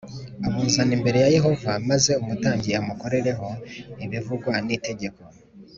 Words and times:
Amuzana 0.47 0.91
imbere 0.97 1.17
ya 1.23 1.31
Yehova 1.37 1.71
maze 1.89 2.11
umutambyi 2.23 2.71
amukorereho 2.79 3.47
ibivugwa 4.05 4.53
n’itegeko 4.65 5.21